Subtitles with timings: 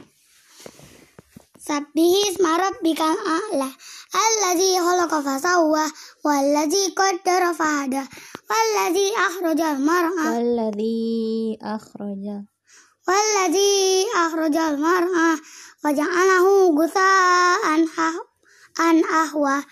[1.57, 3.73] Sabbihi isma rabbikal a'la.
[4.13, 5.89] Allazi khalaqa fasawwa
[6.21, 8.05] Wallazi qaddara fahada
[8.45, 10.37] Wallazi akhrajal mar'a.
[10.37, 12.45] Wallazi akhrajal
[13.09, 15.41] Wallazi akhrajal mar'a.
[15.81, 17.89] Waja'alahu gusa'an
[18.85, 19.65] an ahwa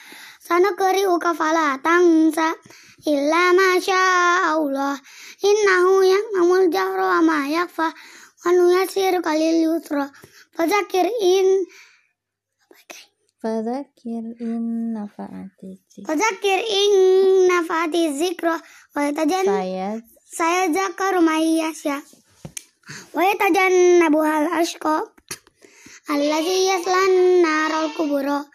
[0.51, 2.51] sanukri'uka fala tangsa
[3.07, 4.99] illa ma syaa Allah
[5.47, 7.87] innahu ya'lamul jahra wa ma yakfa
[8.43, 10.11] wa nuyasir kalil yusra.
[10.59, 11.71] Fadzakir in
[13.41, 15.71] Fadzakir in nafa'ati
[16.03, 16.93] Fadzakir in
[17.47, 18.59] nafa'ati zikra.
[18.91, 19.47] Wa tajan
[20.27, 22.03] saya zakar mayyasya
[23.15, 25.07] wa yatajannabuhal ashqa.
[26.11, 28.51] Allazi yaslan naral kubura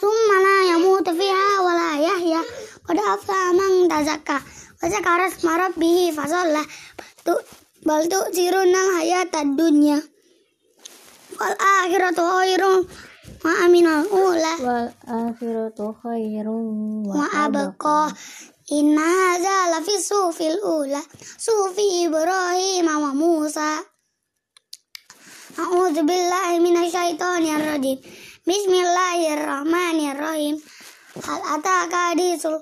[0.00, 2.40] summa la yamutu fiha wa la yahya.
[2.86, 4.36] Qad aflaha man tazakka.
[4.80, 6.62] Wa zakara isma rabbih fa shalla
[7.86, 9.98] bal tu al-hayata ad-dunya.
[11.38, 12.80] Wal akhiratu khairun
[13.44, 18.10] wa aminal ula wal akhiratu khairun wa abqa.
[18.78, 21.00] inna hadza la fi sufil ula.
[21.38, 23.68] Sufi ibrahim wa musa
[25.62, 27.98] a'udzu billahi minasyaitonir rajim.
[28.46, 29.45] Bismillahir
[31.25, 32.57] hal ataka hadisul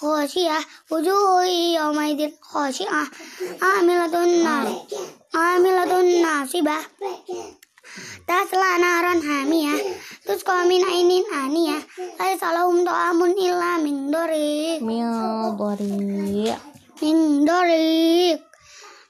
[0.00, 1.44] khashiyah wujuhu
[1.76, 3.06] yawma idzin khashiyah
[3.60, 4.66] amilatun nar
[5.32, 6.84] amilatun nasibah
[8.28, 9.78] tasla naran hamiyah
[10.26, 11.82] tusqa min ainin aniyah
[12.18, 15.04] laisa lahum ta'amun illa min dori من
[15.60, 16.56] ضريع
[17.02, 18.32] min dori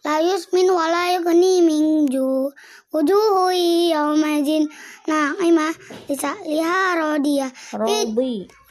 [0.06, 2.52] la yusmin wa la yughni min ju.
[2.94, 3.54] Wujuhu
[3.94, 4.66] yawma idin
[5.08, 5.74] na'imah
[6.08, 7.48] lisa liha rodia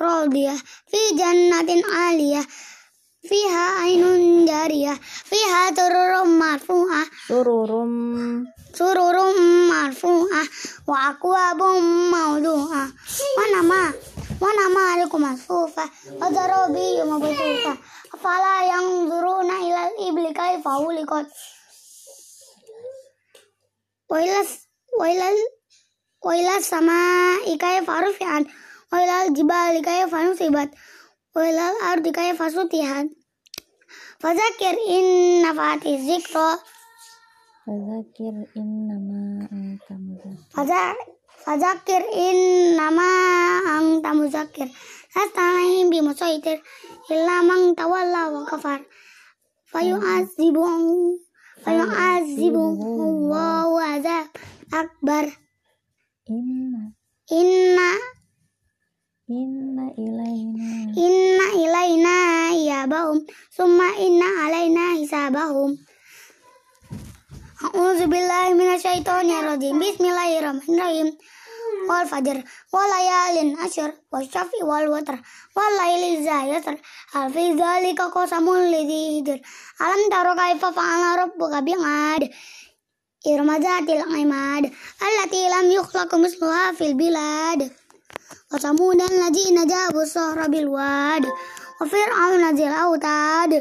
[0.00, 0.54] rodia
[0.90, 2.46] fi jannatin aliyah.
[3.28, 4.96] Fiha ainun jariyah.
[5.30, 7.06] Fiha tururum marfu'ah.
[7.28, 7.92] Sururum
[8.72, 9.36] sururum
[9.70, 10.46] marfu'ah.
[10.88, 11.82] Wa akwabum
[12.14, 12.88] mawdu'ah.
[13.36, 13.80] Wa nama
[14.38, 15.82] wa nama alikum asufa
[16.20, 17.74] wa zarabi mabsufa
[18.18, 21.26] fala yang zuruna ilal ibli kaifa ulikot
[24.10, 24.50] wailas
[25.00, 25.36] wailal
[26.26, 26.98] wailas sama
[27.54, 28.42] ikai farufian
[28.90, 30.74] wailal jibal ikai fanusibat
[31.36, 33.06] wailal ardi ikai fasutihan
[34.18, 35.06] fazakir in
[35.42, 36.58] nafati zikro.
[37.62, 40.18] Fazakir in nama ang tamu.
[41.44, 42.38] fazakir in
[42.74, 43.08] nama
[43.78, 44.68] anta muzakir
[45.15, 46.57] Lastanahin bimusaitir
[47.13, 48.81] Illa mang tawalla wa kafar
[49.71, 51.19] Fayu'azibuhu
[51.63, 54.27] Fayu'azibuhu Allahu azab
[54.73, 55.25] akbar
[56.23, 56.93] إن
[57.31, 57.91] Inna
[59.29, 62.15] إن إلينا Inna ilaina
[62.55, 65.75] iyabahum Summa inna alaina hisabahum
[67.63, 69.79] A'udzu billahi minasyaitonir rajim.
[69.79, 71.15] Bismillahirrahmanirrahim.
[71.89, 72.37] Wal fajr
[72.73, 75.19] wal layalin asyr wasyafi wal watr
[75.55, 76.75] wal laili zayasr
[77.13, 79.37] hal fi dzalika qasamul lidzi hijr
[79.83, 82.23] alam taro kaifa fa'ala rabbuka bi'ad
[83.31, 84.63] irma zatil imad
[85.05, 87.59] allati lam yukhlaq misluha fil bilad
[88.51, 91.23] wa samudan ladzina jabu sahra bil wad
[91.79, 93.51] wa fir'auna zil autad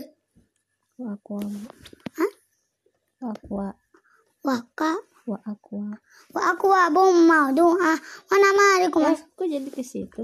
[4.44, 4.92] وأقوى
[5.35, 5.99] Aqua.
[6.31, 7.93] Wa Aqua bum mau doa.
[8.31, 9.03] Mana mari ku.
[9.03, 10.23] Aku jadi ke situ.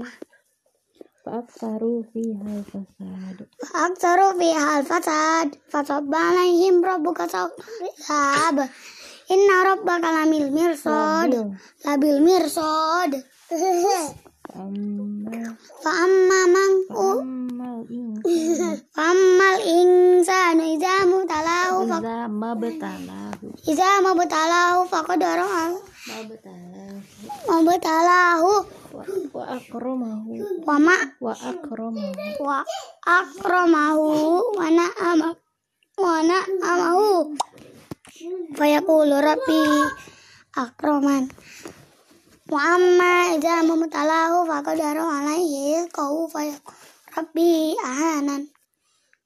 [1.24, 3.36] Fa'aktaru fi hal fasad.
[3.60, 5.48] Fa'aktaru fi hal fasad.
[5.68, 7.52] Fa'tabba alaihim rabbuka sab
[9.24, 11.32] Inna rabbaka lamil mirsad.
[11.84, 13.24] Labil mirsad.
[14.54, 15.50] Amma
[15.82, 20.66] Fa amma man u Amal insan Fa ammal insanu
[21.10, 25.42] mutalahu fa Iza mabtalahu Iza mabtalahu Faqadara
[26.06, 26.94] Mabtalahu
[27.50, 28.52] Mabtalahu
[28.94, 29.02] Wa,
[29.34, 30.32] wa akramahu.
[30.62, 32.14] Wa ma Wa akramahu.
[32.38, 32.58] Wa
[33.02, 34.06] akramahu.
[34.54, 35.28] Wa na'ama
[35.98, 37.34] Wa na'amahu.
[38.54, 39.62] Fayaqulu rabbi
[40.54, 41.26] akraman
[42.54, 46.78] Wa amma idza mumtalahu faqadara alaihi qau fayaqulu
[47.14, 48.46] rabbi ahanan.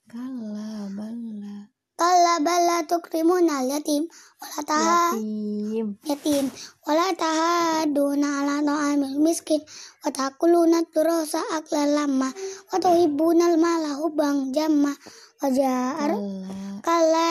[0.08, 1.68] Kalla balla
[2.00, 4.08] Kalla balla tukrimuna al-yatim.
[4.40, 6.00] Wala taha Yatim.
[6.08, 6.44] yatim.
[6.88, 9.60] Wala tahaduna ala ta'amil miskin.
[10.00, 12.32] Wa takuluna turasa aklan lamma.
[12.72, 14.96] Wa tuhibbuna al-mala hubban jamma.
[15.44, 17.28] Wa ja'ar Kalla kala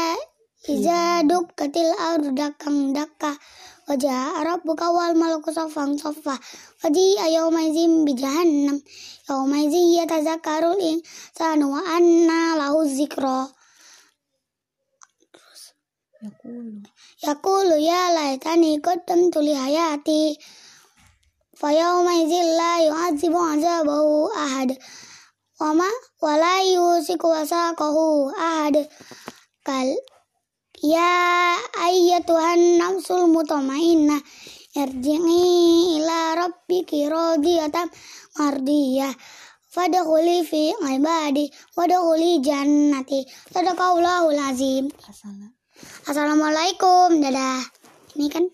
[0.70, 1.26] iza
[3.88, 6.36] dukkatil ardu dakang dakka wa ja'a rabbuka wal malaku saffan saffa
[6.84, 8.84] wa ji'a yawma idzin bi jahannam
[9.30, 13.48] yawma idzin yatazakkarul insanu wa anna lahu dzikra
[16.18, 16.82] Yaqulu.
[17.22, 19.40] Yaqulu ya laitani qaddamtu
[30.82, 34.22] ya ayyatuhan nafsul mutmainnah
[34.78, 37.90] irji'i ila rabbiki radiyatan
[38.38, 39.14] mardiyah.
[39.68, 41.46] Fadkhuli fi ibadi
[41.78, 43.26] wadkhuli jannati.
[43.54, 44.90] Sadaqallahul azim.
[45.06, 45.54] Assalam.
[46.10, 47.22] Assalamualaikum.
[47.22, 47.62] Dadah.
[48.18, 48.50] Ini kan